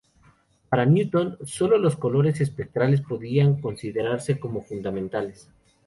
Para 0.67 0.87
Newton, 0.87 1.37
solo 1.45 1.77
los 1.77 1.95
colores 1.95 2.41
espectrales 2.41 3.01
podían 3.01 3.61
considerarse 3.61 4.39
como 4.39 4.63
fundamentales. 4.63 5.47